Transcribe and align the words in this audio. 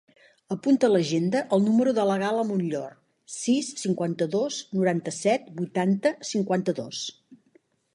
Apunta 0.53 0.87
a 0.87 0.93
l'agenda 0.93 1.41
el 1.57 1.61
número 1.65 1.93
de 1.99 2.07
la 2.11 2.15
Gala 2.23 2.47
Monllor: 2.53 2.89
sis, 3.37 3.71
cinquanta-dos, 3.85 4.61
noranta-set, 4.81 5.51
vuitanta, 5.63 6.19
cinquanta-dos. 6.37 7.09